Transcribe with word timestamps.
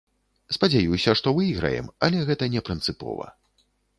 Спадзяюся, 0.55 1.13
што 1.19 1.33
выйграем, 1.41 1.91
але 2.09 2.23
гэта 2.31 2.49
не 2.57 2.65
прынцыпова. 2.69 3.31